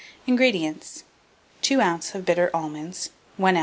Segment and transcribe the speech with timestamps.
[0.25, 1.03] INGREDIENTS.
[1.61, 2.15] 2 oz.
[2.15, 3.59] of bitter almonds, 1 oz.